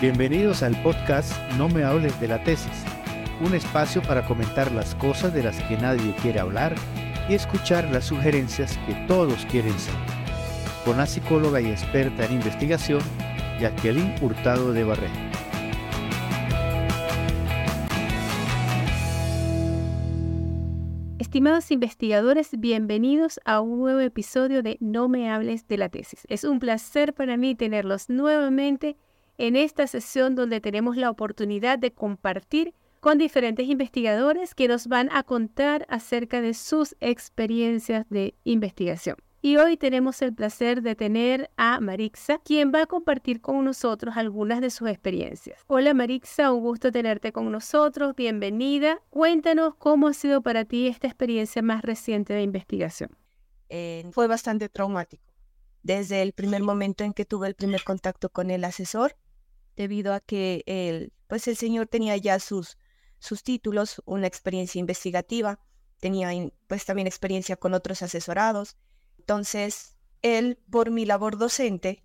Bienvenidos 0.00 0.62
al 0.62 0.82
podcast 0.82 1.30
No 1.58 1.68
me 1.68 1.84
hables 1.84 2.18
de 2.22 2.28
la 2.28 2.42
tesis, 2.42 2.86
un 3.44 3.54
espacio 3.54 4.00
para 4.00 4.24
comentar 4.24 4.72
las 4.72 4.94
cosas 4.94 5.34
de 5.34 5.42
las 5.42 5.62
que 5.64 5.76
nadie 5.76 6.14
quiere 6.22 6.40
hablar 6.40 6.74
y 7.28 7.34
escuchar 7.34 7.84
las 7.90 8.06
sugerencias 8.06 8.78
que 8.86 8.94
todos 9.06 9.44
quieren 9.50 9.78
saber. 9.78 10.00
Con 10.86 10.96
la 10.96 11.04
psicóloga 11.04 11.60
y 11.60 11.66
experta 11.66 12.24
en 12.24 12.32
investigación, 12.32 13.02
Jacqueline 13.60 14.14
Hurtado 14.22 14.72
de 14.72 14.84
Barrera. 14.84 15.30
Estimados 21.18 21.70
investigadores, 21.70 22.58
bienvenidos 22.58 23.38
a 23.44 23.60
un 23.60 23.78
nuevo 23.78 24.00
episodio 24.00 24.62
de 24.62 24.78
No 24.80 25.10
me 25.10 25.30
hables 25.30 25.68
de 25.68 25.76
la 25.76 25.90
tesis. 25.90 26.26
Es 26.30 26.44
un 26.44 26.58
placer 26.58 27.12
para 27.12 27.36
mí 27.36 27.54
tenerlos 27.54 28.08
nuevamente 28.08 28.96
en 29.40 29.56
esta 29.56 29.86
sesión 29.86 30.34
donde 30.34 30.60
tenemos 30.60 30.98
la 30.98 31.08
oportunidad 31.08 31.78
de 31.78 31.92
compartir 31.92 32.74
con 33.00 33.16
diferentes 33.16 33.66
investigadores 33.66 34.54
que 34.54 34.68
nos 34.68 34.86
van 34.86 35.08
a 35.12 35.22
contar 35.22 35.86
acerca 35.88 36.42
de 36.42 36.52
sus 36.52 36.94
experiencias 37.00 38.06
de 38.10 38.34
investigación. 38.44 39.16
Y 39.40 39.56
hoy 39.56 39.78
tenemos 39.78 40.20
el 40.20 40.34
placer 40.34 40.82
de 40.82 40.94
tener 40.94 41.50
a 41.56 41.80
Marixa, 41.80 42.40
quien 42.44 42.70
va 42.70 42.82
a 42.82 42.86
compartir 42.86 43.40
con 43.40 43.64
nosotros 43.64 44.18
algunas 44.18 44.60
de 44.60 44.68
sus 44.68 44.90
experiencias. 44.90 45.58
Hola 45.66 45.94
Marixa, 45.94 46.52
un 46.52 46.60
gusto 46.60 46.92
tenerte 46.92 47.32
con 47.32 47.50
nosotros, 47.50 48.14
bienvenida. 48.14 49.00
Cuéntanos 49.08 49.74
cómo 49.76 50.08
ha 50.08 50.12
sido 50.12 50.42
para 50.42 50.66
ti 50.66 50.86
esta 50.86 51.06
experiencia 51.06 51.62
más 51.62 51.80
reciente 51.80 52.34
de 52.34 52.42
investigación. 52.42 53.16
Eh, 53.70 54.04
fue 54.12 54.26
bastante 54.26 54.68
traumático. 54.68 55.24
Desde 55.82 56.20
el 56.20 56.34
primer 56.34 56.62
momento 56.62 57.04
en 57.04 57.14
que 57.14 57.24
tuve 57.24 57.48
el 57.48 57.54
primer 57.54 57.82
contacto 57.84 58.28
con 58.28 58.50
el 58.50 58.64
asesor, 58.64 59.16
debido 59.80 60.12
a 60.12 60.20
que 60.20 60.62
el, 60.66 61.14
pues 61.26 61.48
el 61.48 61.56
señor 61.56 61.86
tenía 61.86 62.14
ya 62.18 62.38
sus, 62.38 62.76
sus 63.18 63.42
títulos, 63.42 64.02
una 64.04 64.26
experiencia 64.26 64.78
investigativa, 64.78 65.58
tenía 66.00 66.28
pues 66.66 66.84
también 66.84 67.06
experiencia 67.06 67.56
con 67.56 67.72
otros 67.72 68.02
asesorados. 68.02 68.76
Entonces, 69.18 69.96
él, 70.20 70.58
por 70.70 70.90
mi 70.90 71.06
labor 71.06 71.38
docente, 71.38 72.04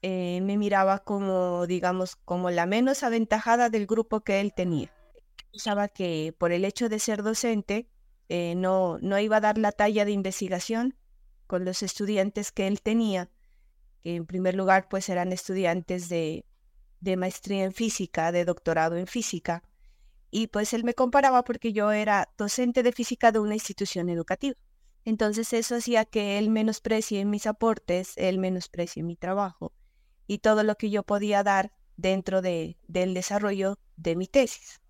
eh, 0.00 0.40
me 0.42 0.56
miraba 0.56 1.00
como, 1.00 1.66
digamos, 1.66 2.16
como 2.16 2.50
la 2.50 2.64
menos 2.64 3.02
aventajada 3.02 3.68
del 3.68 3.86
grupo 3.86 4.22
que 4.22 4.40
él 4.40 4.54
tenía. 4.54 4.90
Pensaba 5.50 5.88
que 5.88 6.34
por 6.38 6.50
el 6.50 6.64
hecho 6.64 6.88
de 6.88 6.98
ser 6.98 7.22
docente, 7.22 7.90
eh, 8.30 8.54
no, 8.54 8.96
no 9.02 9.18
iba 9.18 9.36
a 9.36 9.40
dar 9.40 9.58
la 9.58 9.72
talla 9.72 10.06
de 10.06 10.12
investigación 10.12 10.96
con 11.46 11.66
los 11.66 11.82
estudiantes 11.82 12.52
que 12.52 12.66
él 12.68 12.80
tenía, 12.80 13.28
que 14.02 14.16
en 14.16 14.24
primer 14.24 14.54
lugar 14.54 14.88
pues 14.88 15.10
eran 15.10 15.30
estudiantes 15.30 16.08
de, 16.08 16.46
de 17.02 17.16
maestría 17.16 17.64
en 17.64 17.72
física, 17.72 18.32
de 18.32 18.44
doctorado 18.44 18.96
en 18.96 19.06
física, 19.06 19.62
y 20.30 20.46
pues 20.46 20.72
él 20.72 20.84
me 20.84 20.94
comparaba 20.94 21.44
porque 21.44 21.72
yo 21.72 21.92
era 21.92 22.32
docente 22.38 22.82
de 22.82 22.92
física 22.92 23.32
de 23.32 23.40
una 23.40 23.54
institución 23.54 24.08
educativa. 24.08 24.56
Entonces 25.04 25.52
eso 25.52 25.76
hacía 25.76 26.04
que 26.04 26.38
él 26.38 26.48
menosprecie 26.48 27.24
mis 27.24 27.46
aportes, 27.46 28.12
él 28.16 28.38
menosprecie 28.38 29.02
mi 29.02 29.16
trabajo 29.16 29.72
y 30.28 30.38
todo 30.38 30.62
lo 30.62 30.76
que 30.76 30.90
yo 30.90 31.02
podía 31.02 31.42
dar 31.42 31.72
dentro 31.96 32.40
de, 32.40 32.78
del 32.86 33.14
desarrollo 33.14 33.78
de 33.96 34.16
mi 34.16 34.28
tesis. 34.28 34.80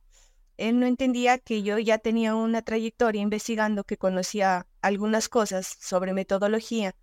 Él 0.59 0.79
no 0.79 0.87
entendía 0.87 1.39
que 1.39 1.63
yo 1.63 1.79
ya 1.79 1.97
tenía 1.97 2.35
una 2.35 2.61
trayectoria 2.63 3.23
investigando, 3.23 3.85
que 3.85 3.97
conocía 3.97 4.67
algunas 4.83 5.31
cosas 5.31 5.67
sobre 5.81 6.13
metodología, 6.13 6.95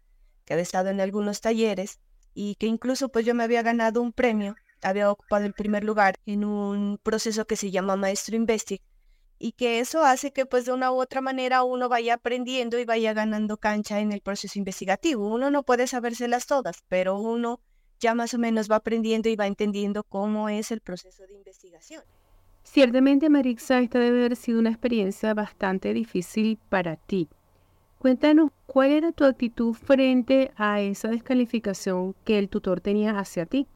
que 0.45 0.53
había 0.53 0.63
estado 0.63 0.89
en 0.89 1.01
algunos 1.01 1.41
talleres 1.41 1.99
y 2.35 2.55
que 2.55 2.67
incluso 2.67 3.09
pues 3.09 3.25
yo 3.25 3.33
me 3.33 3.43
había 3.43 3.63
ganado 3.63 4.01
un 4.01 4.13
premio 4.13 4.55
había 4.81 5.11
ocupado 5.11 5.45
el 5.45 5.53
primer 5.53 5.83
lugar 5.83 6.15
en 6.25 6.45
un 6.45 6.99
proceso 7.01 7.45
que 7.45 7.55
se 7.55 7.71
llama 7.71 7.95
Maestro 7.95 8.35
Investig 8.35 8.81
y 9.39 9.53
que 9.53 9.79
eso 9.79 10.03
hace 10.03 10.31
que 10.31 10.45
pues 10.45 10.65
de 10.65 10.73
una 10.73 10.91
u 10.91 11.01
otra 11.01 11.21
manera 11.21 11.63
uno 11.63 11.87
vaya 11.87 12.15
aprendiendo 12.15 12.77
y 12.77 12.85
vaya 12.85 13.13
ganando 13.13 13.57
cancha 13.57 13.99
en 13.99 14.11
el 14.11 14.21
proceso 14.21 14.59
investigativo. 14.59 15.27
Uno 15.27 15.49
no 15.49 15.63
puede 15.63 15.87
sabérselas 15.87 16.45
todas, 16.45 16.83
pero 16.89 17.17
uno 17.17 17.61
ya 17.99 18.13
más 18.15 18.33
o 18.33 18.37
menos 18.37 18.69
va 18.69 18.77
aprendiendo 18.77 19.29
y 19.29 19.35
va 19.35 19.47
entendiendo 19.47 20.03
cómo 20.03 20.49
es 20.49 20.71
el 20.71 20.81
proceso 20.81 21.25
de 21.25 21.33
investigación. 21.33 22.03
Ciertamente, 22.63 23.29
Marixa, 23.29 23.79
esta 23.79 23.99
debe 23.99 24.19
haber 24.19 24.35
sido 24.35 24.59
una 24.59 24.69
experiencia 24.69 25.33
bastante 25.33 25.93
difícil 25.93 26.59
para 26.69 26.97
ti. 26.97 27.29
Cuéntanos 27.97 28.51
cuál 28.65 28.91
era 28.91 29.11
tu 29.11 29.25
actitud 29.25 29.73
frente 29.73 30.51
a 30.55 30.79
esa 30.81 31.09
descalificación 31.09 32.15
que 32.23 32.39
el 32.39 32.47
tutor 32.47 32.79
tenía 32.79 33.17
hacia 33.19 33.45
ti. 33.45 33.67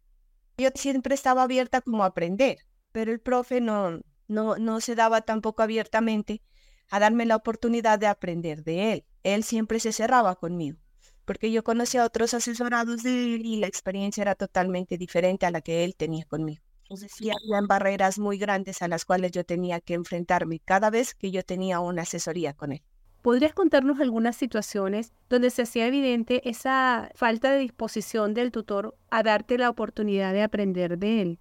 Yo 0.58 0.70
siempre 0.76 1.16
estaba 1.16 1.44
abierta 1.44 1.82
como 1.82 2.04
a 2.04 2.08
aprender, 2.08 2.58
pero 2.92 3.12
el 3.12 3.20
profe 3.20 3.60
no, 3.60 4.02
no, 4.28 4.58
no 4.58 4.82
se 4.82 4.96
daba 4.96 5.22
tampoco 5.22 5.64
abiertamente 5.64 6.42
a 6.90 7.00
darme 7.00 7.26
la 7.26 7.36
oportunidad 7.36 7.98
de 7.98 8.08
aprender 8.08 8.64
de 8.64 8.94
él. 8.94 9.06
Él 9.24 9.44
siempre 9.44 9.80
se 9.80 9.92
cerraba 9.92 10.36
conmigo, 10.36 10.78
porque 11.26 11.52
yo 11.52 11.64
conocía 11.64 12.04
a 12.04 12.06
otros 12.06 12.34
asesorados 12.34 13.02
de 13.04 13.36
él 13.36 13.46
y 13.46 13.58
la 13.58 13.68
experiencia 13.68 14.22
era 14.22 14.36
totalmente 14.36 14.98
diferente 14.98 15.46
a 15.46 15.52
la 15.52 15.62
que 15.62 15.84
él 15.84 15.96
tenía 15.96 16.26
conmigo. 16.26 16.62
Entonces 16.84 17.12
sí 17.16 17.32
barreras 17.68 18.20
muy 18.20 18.38
grandes 18.38 18.82
a 18.82 18.88
las 18.88 19.06
cuales 19.06 19.32
yo 19.32 19.44
tenía 19.44 19.80
que 19.82 19.96
enfrentarme 19.96 20.60
cada 20.60 20.90
vez 20.90 21.16
que 21.16 21.32
yo 21.32 21.44
tenía 21.44 21.80
una 21.80 22.04
asesoría 22.04 22.54
con 22.54 22.74
él. 22.74 22.84
¿Podrías 23.24 23.54
contarnos 23.54 24.02
algunas 24.02 24.36
situaciones 24.36 25.14
donde 25.30 25.50
se 25.50 25.62
hacía 25.62 25.88
evidente 25.88 26.42
esa 26.50 27.10
falta 27.16 27.54
de 27.54 27.60
disposición 27.60 28.34
del 28.34 28.52
tutor 28.52 28.98
a 29.12 29.24
darte 29.24 29.58
la 29.58 29.70
oportunidad 29.70 30.34
de 30.34 30.44
aprender 30.44 30.98
de 31.00 31.22
él? 31.22 31.40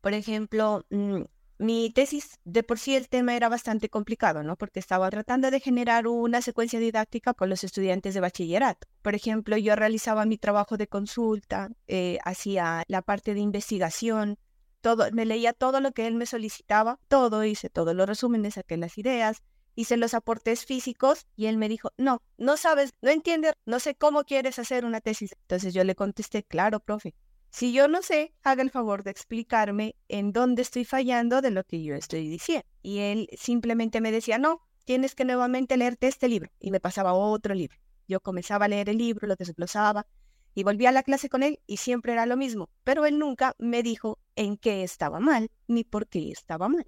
Por 0.00 0.14
ejemplo, 0.14 0.86
mm, 0.90 1.22
mi 1.58 1.90
tesis, 1.90 2.38
de 2.44 2.62
por 2.62 2.78
sí 2.78 2.94
el 2.94 3.08
tema 3.08 3.34
era 3.34 3.48
bastante 3.48 3.88
complicado, 3.88 4.44
¿no? 4.44 4.54
Porque 4.54 4.78
estaba 4.78 5.10
tratando 5.10 5.50
de 5.50 5.58
generar 5.58 6.06
una 6.06 6.40
secuencia 6.40 6.78
didáctica 6.78 7.34
con 7.34 7.50
los 7.50 7.64
estudiantes 7.64 8.14
de 8.14 8.20
bachillerato. 8.20 8.86
Por 9.02 9.16
ejemplo, 9.16 9.56
yo 9.56 9.74
realizaba 9.74 10.26
mi 10.26 10.38
trabajo 10.38 10.76
de 10.76 10.86
consulta, 10.86 11.68
eh, 11.88 12.18
hacía 12.24 12.84
la 12.86 13.02
parte 13.02 13.34
de 13.34 13.40
investigación, 13.40 14.38
todo, 14.80 15.10
me 15.10 15.26
leía 15.26 15.52
todo 15.52 15.80
lo 15.80 15.90
que 15.90 16.06
él 16.06 16.14
me 16.14 16.26
solicitaba, 16.26 17.00
todo, 17.08 17.42
hice 17.42 17.70
todos 17.70 17.96
los 17.96 18.06
resúmenes, 18.06 18.54
saqué 18.54 18.76
las 18.76 18.98
ideas, 18.98 19.42
hice 19.74 19.96
los 19.96 20.14
aportes 20.14 20.64
físicos 20.64 21.26
y 21.36 21.46
él 21.46 21.56
me 21.56 21.68
dijo, 21.68 21.90
no, 21.96 22.22
no 22.38 22.56
sabes, 22.56 22.92
no 23.02 23.10
entiendes, 23.10 23.54
no 23.66 23.80
sé 23.80 23.94
cómo 23.94 24.24
quieres 24.24 24.58
hacer 24.58 24.84
una 24.84 25.00
tesis. 25.00 25.34
Entonces 25.42 25.74
yo 25.74 25.84
le 25.84 25.94
contesté, 25.94 26.42
claro, 26.42 26.80
profe, 26.80 27.14
si 27.50 27.72
yo 27.72 27.86
no 27.86 28.02
sé, 28.02 28.34
haga 28.42 28.62
el 28.62 28.70
favor 28.70 29.04
de 29.04 29.12
explicarme 29.12 29.94
en 30.08 30.32
dónde 30.32 30.62
estoy 30.62 30.84
fallando 30.84 31.40
de 31.40 31.52
lo 31.52 31.62
que 31.62 31.82
yo 31.82 31.94
estoy 31.94 32.28
diciendo. 32.28 32.66
Y 32.82 32.98
él 32.98 33.28
simplemente 33.36 34.00
me 34.00 34.10
decía, 34.10 34.38
no, 34.38 34.60
tienes 34.84 35.14
que 35.14 35.24
nuevamente 35.24 35.76
leerte 35.76 36.08
este 36.08 36.28
libro. 36.28 36.50
Y 36.58 36.72
me 36.72 36.80
pasaba 36.80 37.14
otro 37.14 37.54
libro. 37.54 37.78
Yo 38.08 38.20
comenzaba 38.20 38.64
a 38.64 38.68
leer 38.68 38.88
el 38.88 38.98
libro, 38.98 39.28
lo 39.28 39.36
desglosaba 39.36 40.06
y 40.54 40.64
volvía 40.64 40.88
a 40.88 40.92
la 40.92 41.02
clase 41.02 41.28
con 41.28 41.42
él 41.42 41.60
y 41.66 41.76
siempre 41.76 42.12
era 42.12 42.26
lo 42.26 42.36
mismo. 42.36 42.70
Pero 42.82 43.06
él 43.06 43.18
nunca 43.20 43.54
me 43.58 43.82
dijo 43.82 44.18
en 44.36 44.56
qué 44.56 44.82
estaba 44.82 45.20
mal 45.20 45.48
ni 45.66 45.84
por 45.84 46.08
qué 46.08 46.30
estaba 46.30 46.68
mal. 46.68 46.86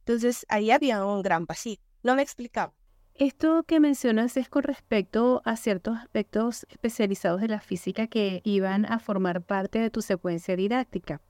Entonces 0.00 0.46
ahí 0.48 0.70
había 0.70 1.04
un 1.04 1.22
gran 1.22 1.44
vacío. 1.44 1.78
No 2.02 2.14
me 2.14 2.22
explicaba. 2.22 2.72
Esto 3.14 3.64
que 3.64 3.80
mencionas 3.80 4.36
es 4.36 4.48
con 4.48 4.62
respecto 4.62 5.42
a 5.44 5.56
ciertos 5.56 5.96
aspectos 5.96 6.66
especializados 6.70 7.40
de 7.40 7.48
la 7.48 7.60
física 7.60 8.06
que 8.06 8.40
iban 8.44 8.84
a 8.86 9.00
formar 9.00 9.42
parte 9.42 9.80
de 9.80 9.90
tu 9.90 10.02
secuencia 10.02 10.54
didáctica. 10.54 11.20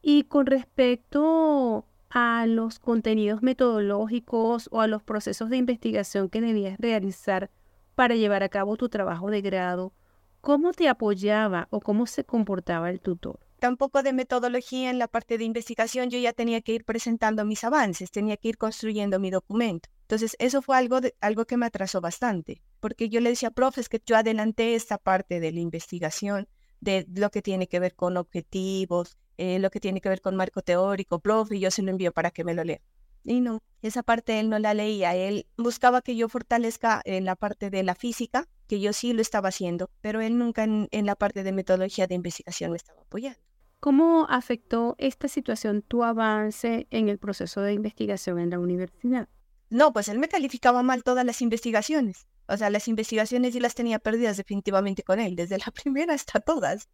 Y 0.00 0.24
con 0.24 0.46
respecto 0.46 1.84
a 2.10 2.46
los 2.46 2.78
contenidos 2.78 3.42
metodológicos 3.42 4.68
o 4.70 4.80
a 4.80 4.86
los 4.86 5.02
procesos 5.02 5.50
de 5.50 5.56
investigación 5.56 6.28
que 6.28 6.40
debías 6.40 6.78
realizar 6.78 7.50
para 7.96 8.14
llevar 8.14 8.44
a 8.44 8.48
cabo 8.48 8.76
tu 8.76 8.88
trabajo 8.88 9.28
de 9.28 9.42
grado, 9.42 9.92
¿cómo 10.40 10.72
te 10.72 10.88
apoyaba 10.88 11.66
o 11.70 11.80
cómo 11.80 12.06
se 12.06 12.22
comportaba 12.22 12.90
el 12.90 13.00
tutor? 13.00 13.40
Tampoco 13.58 14.02
de 14.02 14.12
metodología 14.12 14.90
en 14.90 14.98
la 14.98 15.08
parte 15.08 15.38
de 15.38 15.44
investigación, 15.44 16.10
yo 16.10 16.18
ya 16.18 16.32
tenía 16.32 16.60
que 16.60 16.72
ir 16.72 16.84
presentando 16.84 17.44
mis 17.44 17.64
avances, 17.64 18.10
tenía 18.10 18.36
que 18.36 18.48
ir 18.48 18.58
construyendo 18.58 19.18
mi 19.18 19.30
documento. 19.30 19.88
Entonces, 20.02 20.36
eso 20.38 20.62
fue 20.62 20.76
algo, 20.76 21.00
de, 21.00 21.14
algo 21.20 21.44
que 21.44 21.56
me 21.56 21.66
atrasó 21.66 22.00
bastante, 22.00 22.62
porque 22.80 23.08
yo 23.08 23.20
le 23.20 23.30
decía, 23.30 23.50
profes, 23.50 23.88
que 23.88 24.00
yo 24.04 24.16
adelanté 24.16 24.74
esta 24.74 24.98
parte 24.98 25.40
de 25.40 25.52
la 25.52 25.60
investigación, 25.60 26.48
de 26.80 27.06
lo 27.14 27.30
que 27.30 27.42
tiene 27.42 27.66
que 27.68 27.80
ver 27.80 27.94
con 27.94 28.16
objetivos, 28.16 29.18
eh, 29.36 29.58
lo 29.58 29.70
que 29.70 29.80
tiene 29.80 30.00
que 30.00 30.08
ver 30.08 30.20
con 30.20 30.36
marco 30.36 30.62
teórico, 30.62 31.18
profe, 31.18 31.56
y 31.56 31.60
yo 31.60 31.70
se 31.70 31.82
lo 31.82 31.90
envío 31.90 32.12
para 32.12 32.30
que 32.30 32.44
me 32.44 32.54
lo 32.54 32.64
lea. 32.64 32.80
Y 33.24 33.40
no, 33.40 33.62
esa 33.82 34.02
parte 34.02 34.40
él 34.40 34.48
no 34.48 34.58
la 34.58 34.74
leía, 34.74 35.14
él 35.14 35.46
buscaba 35.56 36.00
que 36.00 36.16
yo 36.16 36.28
fortalezca 36.28 37.02
en 37.04 37.24
la 37.24 37.36
parte 37.36 37.68
de 37.68 37.82
la 37.82 37.94
física, 37.94 38.48
que 38.68 38.80
yo 38.80 38.92
sí 38.92 39.12
lo 39.12 39.20
estaba 39.20 39.50
haciendo, 39.50 39.90
pero 40.00 40.20
él 40.20 40.38
nunca 40.38 40.64
en, 40.64 40.88
en 40.92 41.04
la 41.04 41.16
parte 41.16 41.42
de 41.42 41.52
metodología 41.52 42.06
de 42.06 42.14
investigación 42.14 42.70
me 42.70 42.76
estaba 42.76 43.02
apoyando. 43.02 43.47
¿Cómo 43.80 44.26
afectó 44.28 44.96
esta 44.98 45.28
situación 45.28 45.82
tu 45.82 46.02
avance 46.02 46.88
en 46.90 47.08
el 47.08 47.18
proceso 47.18 47.60
de 47.60 47.74
investigación 47.74 48.40
en 48.40 48.50
la 48.50 48.58
universidad? 48.58 49.28
No, 49.70 49.92
pues 49.92 50.08
él 50.08 50.18
me 50.18 50.28
calificaba 50.28 50.82
mal 50.82 51.04
todas 51.04 51.24
las 51.24 51.42
investigaciones. 51.42 52.26
O 52.48 52.56
sea, 52.56 52.70
las 52.70 52.88
investigaciones 52.88 53.54
y 53.54 53.60
las 53.60 53.74
tenía 53.74 53.98
perdidas 53.98 54.38
definitivamente 54.38 55.02
con 55.02 55.20
él, 55.20 55.36
desde 55.36 55.58
la 55.58 55.66
primera 55.70 56.14
hasta 56.14 56.40
todas. 56.40 56.88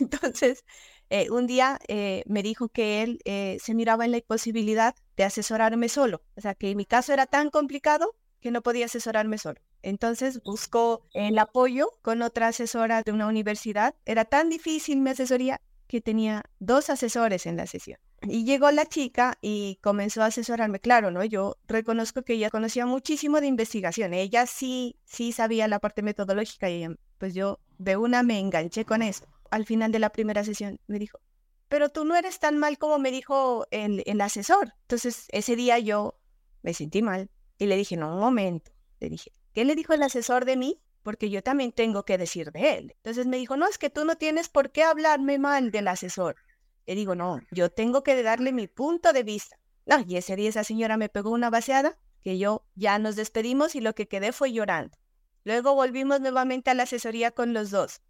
Entonces, 0.00 0.64
eh, 1.08 1.30
un 1.30 1.46
día 1.46 1.78
eh, 1.88 2.22
me 2.26 2.42
dijo 2.42 2.68
que 2.68 3.02
él 3.02 3.20
eh, 3.24 3.56
se 3.62 3.74
miraba 3.74 4.04
en 4.04 4.10
la 4.10 4.18
imposibilidad 4.18 4.94
de 5.16 5.24
asesorarme 5.24 5.88
solo, 5.88 6.22
o 6.36 6.40
sea, 6.40 6.54
que 6.54 6.74
mi 6.74 6.84
caso 6.84 7.12
era 7.12 7.26
tan 7.26 7.50
complicado 7.50 8.14
que 8.40 8.50
no 8.50 8.62
podía 8.62 8.86
asesorarme 8.86 9.38
solo. 9.38 9.60
Entonces 9.82 10.42
buscó 10.42 11.06
el 11.14 11.38
apoyo 11.38 11.90
con 12.02 12.20
otra 12.22 12.48
asesora 12.48 13.02
de 13.02 13.12
una 13.12 13.26
universidad. 13.26 13.94
Era 14.04 14.24
tan 14.24 14.50
difícil 14.50 15.00
mi 15.00 15.10
asesoría 15.10 15.60
que 15.90 16.00
tenía 16.00 16.44
dos 16.60 16.88
asesores 16.88 17.46
en 17.46 17.56
la 17.56 17.66
sesión. 17.66 17.98
Y 18.22 18.44
llegó 18.44 18.70
la 18.70 18.86
chica 18.86 19.36
y 19.42 19.80
comenzó 19.82 20.22
a 20.22 20.26
asesorarme. 20.26 20.78
Claro, 20.78 21.10
¿no? 21.10 21.24
Yo 21.24 21.56
reconozco 21.66 22.22
que 22.22 22.34
ella 22.34 22.48
conocía 22.48 22.86
muchísimo 22.86 23.40
de 23.40 23.48
investigación. 23.48 24.14
Ella 24.14 24.46
sí, 24.46 25.00
sí 25.04 25.32
sabía 25.32 25.66
la 25.66 25.80
parte 25.80 26.02
metodológica 26.02 26.70
y 26.70 26.86
pues 27.18 27.34
yo 27.34 27.58
de 27.78 27.96
una 27.96 28.22
me 28.22 28.38
enganché 28.38 28.84
con 28.84 29.02
eso. 29.02 29.26
Al 29.50 29.66
final 29.66 29.90
de 29.90 29.98
la 29.98 30.10
primera 30.10 30.44
sesión 30.44 30.78
me 30.86 31.00
dijo, 31.00 31.18
pero 31.68 31.88
tú 31.88 32.04
no 32.04 32.14
eres 32.14 32.38
tan 32.38 32.56
mal 32.56 32.78
como 32.78 33.00
me 33.00 33.10
dijo 33.10 33.66
el, 33.72 34.04
el 34.06 34.20
asesor. 34.20 34.74
Entonces 34.82 35.26
ese 35.30 35.56
día 35.56 35.80
yo 35.80 36.14
me 36.62 36.72
sentí 36.72 37.02
mal 37.02 37.30
y 37.58 37.66
le 37.66 37.76
dije, 37.76 37.96
no, 37.96 38.14
un 38.14 38.20
momento. 38.20 38.70
Le 39.00 39.08
dije, 39.08 39.32
¿qué 39.54 39.64
le 39.64 39.74
dijo 39.74 39.92
el 39.92 40.04
asesor 40.04 40.44
de 40.44 40.56
mí? 40.56 40.80
Porque 41.02 41.30
yo 41.30 41.42
también 41.42 41.72
tengo 41.72 42.04
que 42.04 42.18
decir 42.18 42.52
de 42.52 42.74
él. 42.74 42.92
Entonces 42.96 43.26
me 43.26 43.38
dijo, 43.38 43.56
no, 43.56 43.66
es 43.66 43.78
que 43.78 43.90
tú 43.90 44.04
no 44.04 44.16
tienes 44.16 44.48
por 44.48 44.70
qué 44.70 44.82
hablarme 44.82 45.38
mal 45.38 45.70
del 45.70 45.88
asesor. 45.88 46.36
Le 46.86 46.94
digo, 46.94 47.14
no, 47.14 47.40
yo 47.50 47.70
tengo 47.70 48.02
que 48.02 48.22
darle 48.22 48.52
mi 48.52 48.66
punto 48.66 49.12
de 49.12 49.22
vista. 49.22 49.58
No, 49.86 50.04
y 50.06 50.16
ese 50.16 50.36
día 50.36 50.48
esa 50.48 50.64
señora 50.64 50.96
me 50.96 51.08
pegó 51.08 51.30
una 51.30 51.50
vaciada 51.50 51.98
que 52.22 52.38
yo 52.38 52.66
ya 52.74 52.98
nos 52.98 53.16
despedimos 53.16 53.74
y 53.74 53.80
lo 53.80 53.94
que 53.94 54.08
quedé 54.08 54.32
fue 54.32 54.52
llorando. 54.52 54.96
Luego 55.44 55.74
volvimos 55.74 56.20
nuevamente 56.20 56.70
a 56.70 56.74
la 56.74 56.82
asesoría 56.82 57.30
con 57.30 57.54
los 57.54 57.70
dos. 57.70 58.02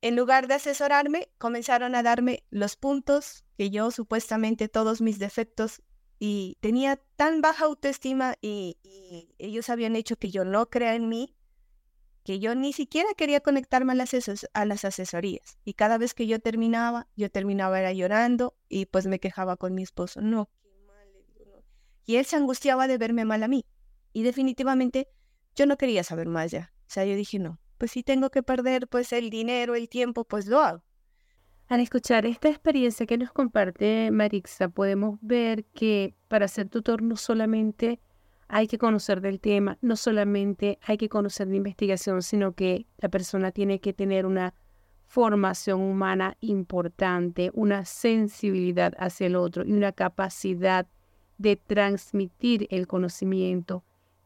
En 0.00 0.16
lugar 0.16 0.48
de 0.48 0.54
asesorarme, 0.54 1.28
comenzaron 1.38 1.94
a 1.94 2.02
darme 2.02 2.44
los 2.50 2.76
puntos 2.76 3.44
que 3.56 3.70
yo 3.70 3.90
supuestamente 3.90 4.68
todos 4.68 5.00
mis 5.00 5.18
defectos 5.18 5.82
y 6.18 6.56
tenía 6.60 6.96
tan 7.16 7.40
baja 7.40 7.66
autoestima 7.66 8.36
y, 8.40 8.78
y 8.82 9.34
ellos 9.38 9.68
habían 9.68 9.94
hecho 9.94 10.16
que 10.16 10.30
yo 10.30 10.44
no 10.44 10.70
crea 10.70 10.94
en 10.94 11.08
mí 11.08 11.36
que 12.24 12.38
yo 12.38 12.54
ni 12.54 12.72
siquiera 12.72 13.08
quería 13.16 13.40
conectarme 13.40 13.92
a 13.92 13.96
las, 13.96 14.14
a 14.52 14.64
las 14.64 14.84
asesorías. 14.84 15.58
Y 15.64 15.74
cada 15.74 15.98
vez 15.98 16.14
que 16.14 16.26
yo 16.26 16.38
terminaba, 16.40 17.08
yo 17.16 17.30
terminaba 17.30 17.80
era 17.80 17.92
llorando 17.92 18.54
y 18.68 18.86
pues 18.86 19.06
me 19.06 19.18
quejaba 19.18 19.56
con 19.56 19.74
mi 19.74 19.82
esposo. 19.82 20.20
No. 20.20 20.48
Y 22.04 22.16
él 22.16 22.24
se 22.24 22.36
angustiaba 22.36 22.86
de 22.88 22.98
verme 22.98 23.24
mal 23.24 23.42
a 23.42 23.48
mí. 23.48 23.64
Y 24.12 24.22
definitivamente 24.22 25.08
yo 25.54 25.66
no 25.66 25.76
quería 25.76 26.04
saber 26.04 26.28
más 26.28 26.50
ya. 26.50 26.72
O 26.82 26.90
sea, 26.92 27.04
yo 27.04 27.16
dije, 27.16 27.38
no, 27.38 27.58
pues 27.78 27.92
si 27.92 28.02
tengo 28.02 28.30
que 28.30 28.42
perder 28.42 28.88
pues 28.88 29.12
el 29.12 29.30
dinero, 29.30 29.74
el 29.74 29.88
tiempo, 29.88 30.24
pues 30.24 30.46
lo 30.46 30.60
hago. 30.60 30.84
Al 31.68 31.80
escuchar 31.80 32.26
esta 32.26 32.48
experiencia 32.48 33.06
que 33.06 33.16
nos 33.16 33.32
comparte 33.32 34.10
Marixa, 34.10 34.68
podemos 34.68 35.18
ver 35.22 35.64
que 35.64 36.14
para 36.28 36.48
ser 36.48 36.68
tutor 36.68 37.02
no 37.02 37.16
solamente 37.16 38.00
hay 38.54 38.66
que 38.66 38.76
conocer 38.76 39.22
del 39.22 39.40
tema, 39.40 39.78
no 39.80 39.96
solamente 39.96 40.78
hay 40.82 40.98
que 40.98 41.08
conocer 41.08 41.48
de 41.48 41.56
investigación, 41.56 42.20
sino 42.20 42.52
que 42.52 42.84
la 42.98 43.08
persona 43.08 43.50
tiene 43.50 43.80
que 43.80 43.94
tener 43.94 44.26
una 44.26 44.52
formación 45.06 45.80
humana 45.80 46.36
importante, 46.40 47.50
una 47.54 47.86
sensibilidad 47.86 48.92
hacia 48.98 49.28
el 49.28 49.36
otro 49.36 49.64
y 49.64 49.72
una 49.72 49.92
capacidad 49.92 50.86
de 51.38 51.56
transmitir 51.56 52.68
el 52.70 52.86
conocimiento 52.86 53.84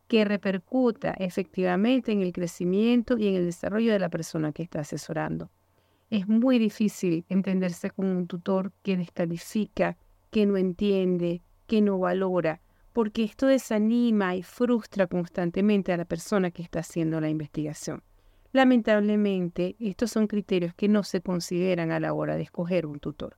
que 0.08 0.24
repercuta 0.24 1.12
efectivamente 1.12 2.10
en 2.10 2.22
el 2.22 2.32
crecimiento 2.32 3.16
y 3.16 3.28
en 3.28 3.36
el 3.36 3.44
desarrollo 3.44 3.92
de 3.92 4.00
la 4.00 4.08
persona 4.08 4.50
que 4.50 4.64
está 4.64 4.80
asesorando. 4.80 5.50
Es 6.10 6.26
muy 6.26 6.58
difícil 6.58 7.24
entenderse 7.28 7.90
con 7.90 8.06
un 8.06 8.26
tutor 8.26 8.72
que 8.82 8.96
descalifica, 8.96 9.96
que 10.32 10.46
no 10.46 10.56
entiende, 10.56 11.42
que 11.68 11.80
no 11.80 12.00
valora, 12.00 12.60
porque 12.96 13.24
esto 13.24 13.46
desanima 13.46 14.36
y 14.36 14.42
frustra 14.42 15.06
constantemente 15.06 15.92
a 15.92 15.98
la 15.98 16.06
persona 16.06 16.50
que 16.50 16.62
está 16.62 16.78
haciendo 16.78 17.20
la 17.20 17.28
investigación. 17.28 18.02
Lamentablemente, 18.52 19.76
estos 19.78 20.10
son 20.10 20.26
criterios 20.26 20.72
que 20.72 20.88
no 20.88 21.02
se 21.02 21.20
consideran 21.20 21.90
a 21.90 22.00
la 22.00 22.14
hora 22.14 22.36
de 22.36 22.44
escoger 22.44 22.86
un 22.86 22.98
tutor. 22.98 23.36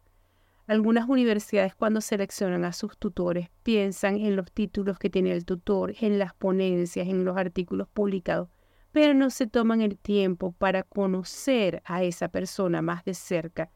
Algunas 0.69 1.09
universidades 1.09 1.75
cuando 1.75 2.01
seleccionan 2.01 2.65
a 2.65 2.73
sus 2.73 2.97
tutores 2.99 3.51
piensan 3.65 4.21
en 4.21 4.37
los 4.37 4.53
títulos 4.53 4.97
que 5.01 5.11
tiene 5.11 5.33
el 5.33 5.45
tutor, 5.45 5.93
en 6.01 6.21
las 6.21 6.35
ponencias, 6.35 7.09
en 7.09 7.25
los 7.25 7.37
artículos 7.37 7.89
publicados, 7.89 8.49
pero 8.93 9.13
no 9.13 9.29
se 9.29 9.49
toman 9.49 9.81
el 9.81 9.99
tiempo 9.99 10.53
para 10.53 10.85
conocer 10.85 11.83
a 11.85 12.05
esa 12.05 12.29
persona 12.29 12.81
más 12.81 13.05
de 13.05 13.15
cerca 13.15 13.73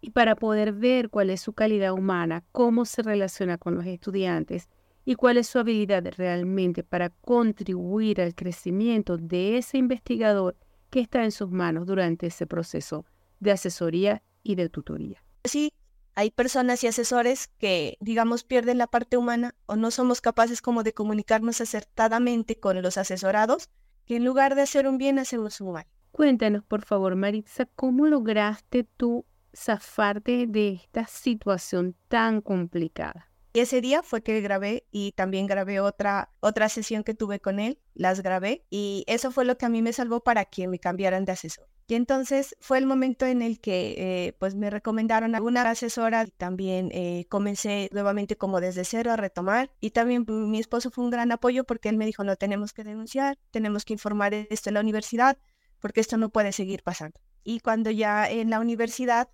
y 0.00 0.12
para 0.12 0.34
poder 0.34 0.72
ver 0.72 1.10
cuál 1.10 1.28
es 1.28 1.42
su 1.42 1.52
calidad 1.52 1.92
humana, 1.92 2.42
cómo 2.52 2.86
se 2.86 3.02
relaciona 3.02 3.58
con 3.58 3.74
los 3.74 3.84
estudiantes 3.84 4.70
y 5.06 5.14
cuál 5.14 5.38
es 5.38 5.46
su 5.46 5.58
habilidad 5.60 6.04
realmente 6.16 6.82
para 6.82 7.10
contribuir 7.10 8.20
al 8.20 8.34
crecimiento 8.34 9.16
de 9.16 9.56
ese 9.56 9.78
investigador 9.78 10.56
que 10.90 11.00
está 11.00 11.24
en 11.24 11.30
sus 11.30 11.48
manos 11.48 11.86
durante 11.86 12.26
ese 12.26 12.46
proceso 12.46 13.06
de 13.38 13.52
asesoría 13.52 14.22
y 14.42 14.56
de 14.56 14.68
tutoría. 14.68 15.22
Sí, 15.44 15.72
hay 16.16 16.32
personas 16.32 16.82
y 16.82 16.88
asesores 16.88 17.46
que, 17.46 17.96
digamos, 18.00 18.42
pierden 18.42 18.78
la 18.78 18.88
parte 18.88 19.16
humana 19.16 19.54
o 19.66 19.76
no 19.76 19.92
somos 19.92 20.20
capaces 20.20 20.60
como 20.60 20.82
de 20.82 20.92
comunicarnos 20.92 21.60
acertadamente 21.60 22.58
con 22.58 22.82
los 22.82 22.98
asesorados, 22.98 23.70
que 24.06 24.16
en 24.16 24.24
lugar 24.24 24.56
de 24.56 24.62
hacer 24.62 24.88
un 24.88 24.98
bien 24.98 25.20
hacemos 25.20 25.60
un 25.60 25.72
mal. 25.72 25.86
Cuéntanos, 26.10 26.64
por 26.64 26.82
favor, 26.82 27.14
Maritza, 27.14 27.66
¿cómo 27.76 28.06
lograste 28.06 28.84
tú 28.96 29.24
zafarte 29.54 30.46
de 30.48 30.70
esta 30.70 31.06
situación 31.06 31.94
tan 32.08 32.40
complicada? 32.40 33.30
Y 33.56 33.60
ese 33.60 33.80
día 33.80 34.02
fue 34.02 34.22
que 34.22 34.42
grabé 34.42 34.86
y 34.90 35.12
también 35.12 35.46
grabé 35.46 35.80
otra, 35.80 36.30
otra 36.40 36.68
sesión 36.68 37.04
que 37.04 37.14
tuve 37.14 37.40
con 37.40 37.58
él, 37.58 37.80
las 37.94 38.20
grabé 38.20 38.66
y 38.68 39.02
eso 39.06 39.30
fue 39.30 39.46
lo 39.46 39.56
que 39.56 39.64
a 39.64 39.70
mí 39.70 39.80
me 39.80 39.94
salvó 39.94 40.20
para 40.20 40.44
que 40.44 40.68
me 40.68 40.78
cambiaran 40.78 41.24
de 41.24 41.32
asesor. 41.32 41.66
Y 41.86 41.94
entonces 41.94 42.54
fue 42.60 42.76
el 42.76 42.84
momento 42.84 43.24
en 43.24 43.40
el 43.40 43.58
que 43.58 43.94
eh, 43.96 44.36
pues 44.38 44.54
me 44.54 44.68
recomendaron 44.68 45.34
a 45.34 45.40
una 45.40 45.62
asesora 45.62 46.24
y 46.24 46.32
también 46.32 46.90
eh, 46.92 47.24
comencé 47.30 47.88
nuevamente 47.92 48.36
como 48.36 48.60
desde 48.60 48.84
cero 48.84 49.10
a 49.10 49.16
retomar 49.16 49.70
y 49.80 49.92
también 49.92 50.26
mi 50.28 50.58
esposo 50.58 50.90
fue 50.90 51.04
un 51.04 51.10
gran 51.10 51.32
apoyo 51.32 51.64
porque 51.64 51.88
él 51.88 51.96
me 51.96 52.04
dijo 52.04 52.24
no 52.24 52.36
tenemos 52.36 52.74
que 52.74 52.84
denunciar, 52.84 53.38
tenemos 53.52 53.86
que 53.86 53.94
informar 53.94 54.34
esto 54.34 54.68
en 54.68 54.74
la 54.74 54.80
universidad 54.80 55.38
porque 55.80 56.02
esto 56.02 56.18
no 56.18 56.28
puede 56.28 56.52
seguir 56.52 56.82
pasando. 56.82 57.18
Y 57.42 57.60
cuando 57.60 57.90
ya 57.90 58.30
en 58.30 58.50
la 58.50 58.60
universidad 58.60 59.30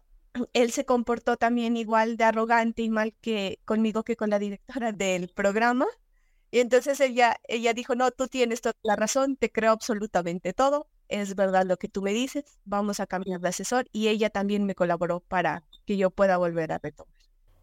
él 0.52 0.72
se 0.72 0.84
comportó 0.84 1.36
también 1.36 1.76
igual 1.76 2.16
de 2.16 2.24
arrogante 2.24 2.82
y 2.82 2.90
mal 2.90 3.14
que 3.20 3.60
conmigo 3.64 4.02
que 4.02 4.16
con 4.16 4.30
la 4.30 4.38
directora 4.38 4.92
del 4.92 5.28
programa. 5.28 5.86
Y 6.50 6.60
entonces 6.60 7.00
ella, 7.00 7.36
ella 7.48 7.72
dijo, 7.72 7.94
no, 7.94 8.10
tú 8.10 8.28
tienes 8.28 8.60
toda 8.60 8.74
la 8.82 8.96
razón, 8.96 9.36
te 9.36 9.50
creo 9.50 9.72
absolutamente 9.72 10.52
todo, 10.52 10.86
es 11.08 11.34
verdad 11.34 11.64
lo 11.66 11.78
que 11.78 11.88
tú 11.88 12.02
me 12.02 12.12
dices, 12.12 12.44
vamos 12.64 13.00
a 13.00 13.06
cambiar 13.06 13.40
de 13.40 13.48
asesor. 13.48 13.86
Y 13.92 14.08
ella 14.08 14.30
también 14.30 14.64
me 14.64 14.74
colaboró 14.74 15.20
para 15.20 15.64
que 15.86 15.96
yo 15.96 16.10
pueda 16.10 16.36
volver 16.36 16.72
a 16.72 16.78
retomar. 16.78 17.14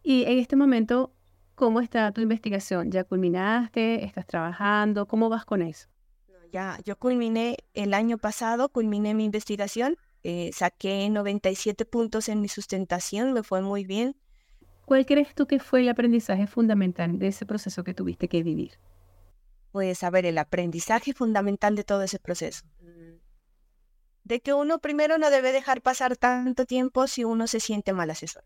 Y 0.01 0.23
en 0.23 0.39
este 0.39 0.55
momento, 0.55 1.13
¿cómo 1.55 1.81
está 1.81 2.11
tu 2.11 2.21
investigación? 2.21 2.91
¿Ya 2.91 3.03
culminaste? 3.03 4.05
¿Estás 4.05 4.25
trabajando? 4.25 5.07
¿Cómo 5.07 5.29
vas 5.29 5.45
con 5.45 5.61
eso? 5.61 5.87
ya, 6.51 6.79
yo 6.83 6.97
culminé 6.97 7.57
el 7.75 7.93
año 7.93 8.17
pasado, 8.17 8.69
culminé 8.69 9.13
mi 9.13 9.25
investigación 9.25 9.97
eh, 10.23 10.51
saqué 10.53 11.09
97 11.09 11.85
puntos 11.85 12.29
en 12.29 12.41
mi 12.41 12.49
sustentación, 12.49 13.33
me 13.33 13.43
fue 13.43 13.61
muy 13.61 13.85
bien. 13.85 14.15
¿Cuál 14.85 15.05
crees 15.05 15.35
tú 15.35 15.45
que 15.45 15.59
fue 15.59 15.81
el 15.81 15.89
aprendizaje 15.89 16.47
fundamental 16.47 17.19
de 17.19 17.27
ese 17.27 17.45
proceso 17.45 17.83
que 17.83 17.93
tuviste 17.93 18.27
que 18.27 18.43
vivir? 18.43 18.79
Pues 19.71 20.03
a 20.03 20.09
ver, 20.09 20.25
el 20.25 20.37
aprendizaje 20.37 21.13
fundamental 21.13 21.75
de 21.75 21.83
todo 21.83 22.01
ese 22.01 22.19
proceso. 22.19 22.65
Mm, 22.81 23.19
de 24.23 24.41
que 24.41 24.53
uno 24.53 24.79
primero 24.79 25.17
no 25.17 25.29
debe 25.29 25.51
dejar 25.51 25.81
pasar 25.81 26.17
tanto 26.17 26.65
tiempo 26.65 27.07
si 27.07 27.23
uno 27.23 27.47
se 27.47 27.59
siente 27.59 27.93
mal 27.93 28.09
asesor. 28.09 28.43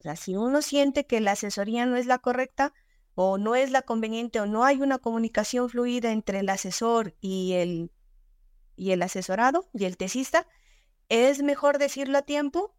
O 0.00 0.02
sea, 0.02 0.16
si 0.16 0.36
uno 0.36 0.62
siente 0.62 1.06
que 1.06 1.20
la 1.20 1.32
asesoría 1.32 1.86
no 1.86 1.96
es 1.96 2.06
la 2.06 2.18
correcta 2.18 2.74
o 3.14 3.38
no 3.38 3.54
es 3.54 3.70
la 3.70 3.82
conveniente 3.82 4.40
o 4.40 4.46
no 4.46 4.64
hay 4.64 4.80
una 4.80 4.98
comunicación 4.98 5.68
fluida 5.68 6.10
entre 6.10 6.40
el 6.40 6.48
asesor 6.48 7.14
y 7.20 7.52
el 7.52 7.90
y 8.76 8.92
el 8.92 9.02
asesorado 9.02 9.68
y 9.72 9.84
el 9.84 9.96
tesista, 9.96 10.46
es 11.08 11.42
mejor 11.42 11.78
decirlo 11.78 12.18
a 12.18 12.22
tiempo 12.22 12.74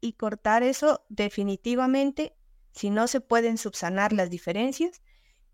y 0.00 0.14
cortar 0.14 0.62
eso 0.62 1.04
definitivamente. 1.08 2.36
Si 2.72 2.90
no 2.90 3.06
se 3.06 3.20
pueden 3.20 3.56
subsanar 3.56 4.12
las 4.12 4.30
diferencias, 4.30 5.00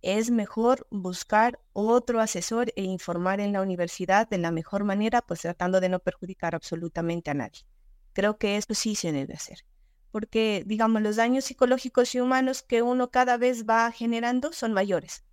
es 0.00 0.30
mejor 0.30 0.88
buscar 0.90 1.60
otro 1.72 2.20
asesor 2.20 2.72
e 2.74 2.82
informar 2.82 3.40
en 3.40 3.52
la 3.52 3.62
universidad 3.62 4.28
de 4.28 4.38
la 4.38 4.50
mejor 4.50 4.82
manera, 4.84 5.22
pues 5.22 5.42
tratando 5.42 5.80
de 5.80 5.88
no 5.88 6.00
perjudicar 6.00 6.54
absolutamente 6.54 7.30
a 7.30 7.34
nadie. 7.34 7.62
Creo 8.12 8.36
que 8.36 8.56
eso 8.56 8.74
sí 8.74 8.96
se 8.96 9.12
debe 9.12 9.34
hacer, 9.34 9.64
porque 10.10 10.64
digamos 10.66 11.02
los 11.02 11.16
daños 11.16 11.44
psicológicos 11.44 12.14
y 12.14 12.20
humanos 12.20 12.62
que 12.62 12.82
uno 12.82 13.10
cada 13.10 13.36
vez 13.36 13.64
va 13.64 13.92
generando 13.92 14.52
son 14.52 14.72
mayores. 14.72 15.24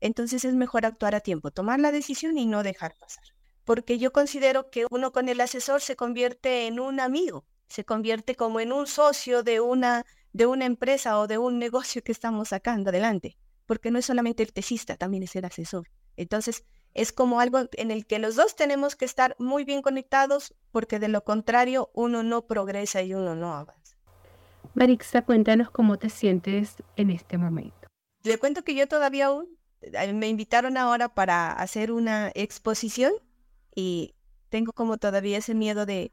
Entonces 0.00 0.44
es 0.44 0.54
mejor 0.54 0.84
actuar 0.84 1.14
a 1.14 1.20
tiempo, 1.20 1.50
tomar 1.50 1.80
la 1.80 1.90
decisión 1.90 2.36
y 2.36 2.46
no 2.46 2.62
dejar 2.62 2.94
pasar 3.00 3.37
porque 3.68 3.98
yo 3.98 4.14
considero 4.14 4.70
que 4.70 4.86
uno 4.90 5.12
con 5.12 5.28
el 5.28 5.42
asesor 5.42 5.82
se 5.82 5.94
convierte 5.94 6.66
en 6.68 6.80
un 6.80 7.00
amigo. 7.00 7.44
se 7.68 7.84
convierte 7.84 8.34
como 8.34 8.60
en 8.60 8.72
un 8.72 8.86
socio 8.86 9.42
de 9.42 9.60
una, 9.60 10.06
de 10.32 10.46
una 10.46 10.64
empresa 10.64 11.18
o 11.18 11.26
de 11.26 11.36
un 11.36 11.58
negocio 11.58 12.02
que 12.02 12.10
estamos 12.12 12.48
sacando 12.48 12.88
adelante, 12.88 13.36
porque 13.66 13.90
no 13.90 13.98
es 13.98 14.06
solamente 14.06 14.42
el 14.42 14.54
tesista, 14.54 14.96
también 14.96 15.22
es 15.22 15.36
el 15.36 15.44
asesor. 15.44 15.90
Entonces, 16.16 16.64
es 16.94 17.12
como 17.12 17.40
algo 17.40 17.58
en 17.72 17.90
el 17.90 18.06
que 18.06 18.18
los 18.18 18.36
dos 18.36 18.56
tenemos 18.56 18.96
que 18.96 19.04
estar 19.04 19.36
muy 19.38 19.64
bien 19.64 19.82
conectados, 19.82 20.54
porque 20.70 20.98
de 20.98 21.08
lo 21.08 21.24
contrario 21.24 21.90
uno 21.92 22.22
no 22.22 22.46
progresa 22.46 23.02
y 23.02 23.12
uno 23.12 23.34
no 23.34 23.52
avanza. 23.52 23.98
Marixa, 24.72 25.26
cuéntanos 25.26 25.70
cómo 25.70 25.98
te 25.98 26.08
sientes 26.08 26.76
en 26.96 27.10
este 27.10 27.36
momento. 27.36 27.86
Le 28.22 28.38
cuento 28.38 28.64
que 28.64 28.74
yo 28.74 28.88
todavía 28.88 29.26
aún, 29.26 29.46
eh, 29.82 30.14
me 30.14 30.28
invitaron 30.28 30.78
ahora 30.78 31.10
para 31.10 31.52
hacer 31.52 31.92
una 31.92 32.32
exposición 32.34 33.12
y 33.78 34.16
tengo 34.48 34.72
como 34.72 34.98
todavía 34.98 35.38
ese 35.38 35.54
miedo 35.54 35.86
de, 35.86 36.12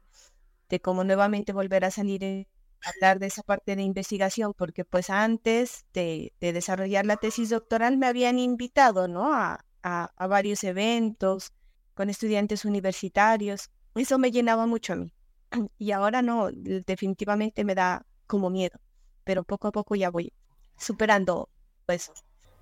de 0.68 0.80
cómo 0.80 1.02
nuevamente 1.02 1.52
volver 1.52 1.84
a 1.84 1.90
salir 1.90 2.46
a 2.84 2.90
hablar 2.90 3.18
de 3.18 3.26
esa 3.26 3.42
parte 3.42 3.74
de 3.74 3.82
investigación, 3.82 4.54
porque 4.56 4.84
pues 4.84 5.10
antes 5.10 5.84
de, 5.92 6.32
desarrollar 6.38 7.06
la 7.06 7.16
tesis 7.16 7.50
doctoral 7.50 7.96
me 7.96 8.06
habían 8.06 8.38
invitado, 8.38 9.08
¿no? 9.08 9.34
A, 9.34 9.64
a, 9.82 10.26
varios 10.28 10.62
eventos 10.62 11.52
con 11.94 12.08
estudiantes 12.08 12.64
universitarios. 12.64 13.70
Eso 13.96 14.16
me 14.20 14.30
llenaba 14.30 14.66
mucho 14.66 14.92
a 14.92 14.96
mí. 14.96 15.12
Y 15.78 15.90
ahora 15.90 16.22
no, 16.22 16.50
definitivamente 16.52 17.64
me 17.64 17.74
da 17.74 18.06
como 18.28 18.48
miedo, 18.48 18.78
pero 19.24 19.42
poco 19.42 19.66
a 19.66 19.72
poco 19.72 19.96
ya 19.96 20.10
voy 20.10 20.32
superando 20.78 21.48
eso. 21.88 22.12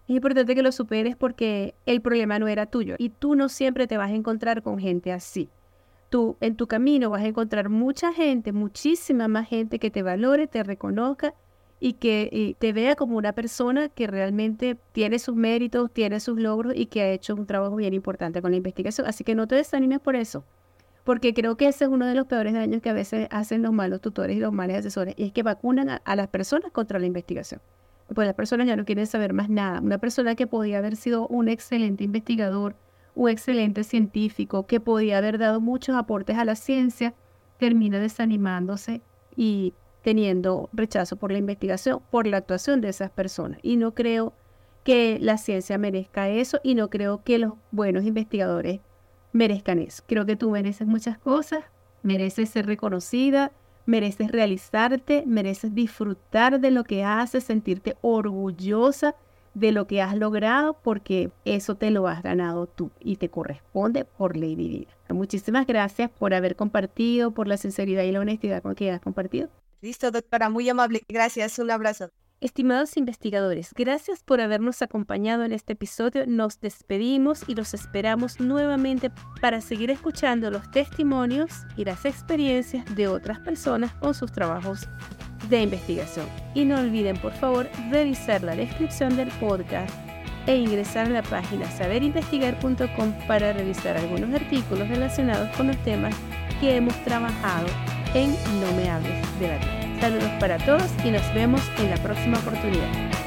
Es 0.07 0.17
importante 0.17 0.55
que 0.55 0.63
lo 0.63 0.73
superes 0.73 1.17
porque 1.17 1.75
el 1.87 2.01
problema 2.01 2.39
no 2.39 2.49
era 2.49 2.67
tuyo 2.67 2.97
y 2.99 3.09
tú 3.09 3.35
no 3.35 3.49
siempre 3.49 3.87
te 3.87 3.97
vas 3.97 4.11
a 4.11 4.15
encontrar 4.15 4.63
con 4.63 4.79
gente 4.79 5.13
así 5.13 5.49
tú 6.15 6.37
en 6.41 6.55
tu 6.55 6.69
camino 6.69 7.11
vas 7.11 7.23
a 7.23 7.27
encontrar 7.27 7.69
mucha 7.69 8.13
gente, 8.13 8.53
muchísima 8.53 9.27
más 9.27 9.49
gente 9.49 9.81
que 9.81 9.91
te 9.91 10.05
valore, 10.05 10.47
te 10.47 10.63
reconozca 10.63 11.35
y 11.81 11.95
que 11.95 12.55
te 12.61 12.73
vea 12.73 12.95
como 12.95 13.17
una 13.17 13.33
persona 13.33 13.89
que 13.89 14.07
realmente 14.07 14.79
tiene 14.93 15.19
sus 15.19 15.35
méritos, 15.35 15.91
tiene 15.93 16.21
sus 16.21 16.39
logros 16.39 16.73
y 16.77 16.87
que 16.87 17.03
ha 17.03 17.11
hecho 17.11 17.35
un 17.35 17.47
trabajo 17.47 17.75
bien 17.75 17.95
importante 17.95 18.41
con 18.41 18.53
la 18.53 18.57
investigación. 18.59 19.09
Así 19.09 19.25
que 19.25 19.35
no 19.35 19.49
te 19.49 19.57
desanimes 19.57 19.99
por 19.99 20.15
eso, 20.15 20.45
porque 21.03 21.35
creo 21.35 21.57
que 21.57 21.67
ese 21.67 21.83
es 21.83 21.91
uno 21.91 22.07
de 22.07 22.15
los 22.15 22.29
peores 22.29 22.55
daños 22.55 22.81
que 22.81 22.91
a 22.91 22.95
veces 22.95 23.27
hacen 23.33 23.63
los 23.63 23.73
malos 23.73 24.01
tutores 24.01 24.37
y 24.37 24.41
los 24.41 24.53
malos 24.53 24.77
asesores, 24.77 25.17
y 25.19 25.25
es 25.25 25.33
que 25.33 25.43
vacunan 25.43 25.91
a, 25.91 25.97
a 25.97 26.15
las 26.15 26.29
personas 26.29 26.71
contra 26.71 27.01
la 27.01 27.07
investigación. 27.07 27.61
Pues 28.13 28.27
las 28.27 28.35
personas 28.35 28.67
ya 28.67 28.77
no 28.77 28.85
quieren 28.85 29.07
saber 29.07 29.33
más 29.33 29.49
nada. 29.49 29.81
Una 29.81 29.99
persona 29.99 30.35
que 30.35 30.47
podía 30.47 30.79
haber 30.79 30.97
sido 30.97 31.27
un 31.29 31.49
excelente 31.49 32.05
investigador, 32.05 32.77
un 33.15 33.31
excelente 33.31 33.85
científico 33.85 34.67
que 34.67 34.81
podía 34.81 35.19
haber 35.19 35.39
dado 35.39 35.61
muchos 35.61 35.97
aportes 35.97 36.37
a 36.37 36.45
la 36.45 36.55
ciencia, 36.55 37.15
termina 37.59 37.99
desanimándose 37.99 39.01
y 39.37 39.75
teniendo 40.03 40.69
rechazo 40.73 41.17
por 41.17 41.33
la 41.33 41.39
investigación, 41.39 42.01
por 42.11 42.27
la 42.27 42.37
actuación 42.37 42.81
de 42.81 42.91
esas 42.91 43.11
personas. 43.11 43.59
Y 43.63 43.77
no 43.77 43.95
creo 43.95 44.35
que 44.85 45.19
la 45.21 45.39
ciencia 45.39 45.79
merezca 45.79 46.29
eso 46.29 46.61
y 46.63 46.75
no 46.75 46.91
creo 46.91 47.25
que 47.25 47.39
los 47.39 47.55
buenos 47.71 48.05
investigadores 48.05 48.81
merezcan 49.33 49.79
eso. 49.79 50.03
Creo 50.07 50.27
que 50.27 50.37
tú 50.37 50.51
mereces 50.51 50.87
muchas 50.87 51.19
cosas, 51.19 51.65
mereces 52.03 52.51
ser 52.51 52.67
reconocida, 52.67 53.51
mereces 53.87 54.31
realizarte, 54.31 55.25
mereces 55.27 55.75
disfrutar 55.75 56.61
de 56.61 56.71
lo 56.71 56.85
que 56.85 57.05
haces, 57.05 57.45
sentirte 57.45 57.97
orgullosa 58.03 59.15
de 59.55 59.73
lo 59.73 59.87
que 59.87 60.03
has 60.03 60.17
logrado 60.17 60.75
porque 60.83 61.31
eso 61.45 61.77
te 61.77 61.91
lo 61.91 62.09
has 62.09 62.23
ganado 62.23 62.67
tú 62.67 62.91
y 63.01 63.17
te 63.17 63.29
corresponde 63.29 64.05
por 64.05 64.37
ley 64.37 64.57
divina. 64.57 64.91
Muchísimas 65.09 65.67
gracias 65.67 66.11
por 66.11 66.35
haber 66.35 66.57
compartido, 66.57 67.31
por 67.31 67.47
la 67.47 67.57
sinceridad 67.57 68.03
y 68.03 68.13
la 68.13 68.21
honestidad 68.21 68.63
con 68.63 68.75
que 68.75 68.91
has 68.91 69.01
compartido. 69.01 69.49
Listo, 69.81 70.11
doctora, 70.11 70.49
muy 70.49 70.69
amable. 70.69 71.03
Gracias, 71.09 71.59
un 71.59 71.71
abrazo. 71.71 72.11
Estimados 72.41 72.97
investigadores, 72.99 73.73
gracias 73.75 74.23
por 74.23 74.41
habernos 74.41 74.83
acompañado 74.83 75.45
en 75.45 75.53
este 75.53 75.73
episodio. 75.73 76.27
Nos 76.27 76.61
despedimos 76.61 77.49
y 77.49 77.55
los 77.55 77.73
esperamos 77.73 78.39
nuevamente 78.39 79.11
para 79.41 79.63
seguir 79.63 79.91
escuchando 79.91 80.51
los 80.51 80.71
testimonios 80.71 81.51
y 81.77 81.85
las 81.85 82.05
experiencias 82.05 82.85
de 82.95 83.09
otras 83.09 83.41
personas 83.41 83.95
con 83.95 84.13
sus 84.13 84.31
trabajos 84.31 84.89
de 85.49 85.63
investigación. 85.63 86.27
Y 86.55 86.65
no 86.67 86.79
olviden 86.79 87.17
por 87.17 87.33
favor 87.33 87.69
revisar 87.91 88.43
la 88.43 88.57
descripción 88.57 89.17
del 89.17 89.29
podcast 89.41 89.95
e 90.47 90.57
ingresar 90.57 91.07
a 91.07 91.11
la 91.11 91.23
página 91.23 91.71
saberinvestigar.com 91.71 93.15
para 93.27 93.55
revisar 93.55 93.97
algunos 93.97 94.35
artículos 94.35 94.87
relacionados 94.89 95.49
con 95.57 95.69
los 95.69 95.77
temas 95.79 96.15
que 96.61 96.77
hemos 96.77 96.95
trabajado 97.05 97.67
en 98.13 98.33
No 98.61 98.73
me 98.77 98.91
hables 98.91 99.41
de 99.41 99.49
la 99.49 99.59
vida. 99.59 99.84
Saludos 100.05 100.33
para 100.39 100.59
todos 100.59 100.91
y 101.03 101.11
nos 101.11 101.23
vemos 101.33 101.63
en 101.79 101.89
la 101.89 101.97
próxima 101.97 102.39
oportunidad. 102.39 103.24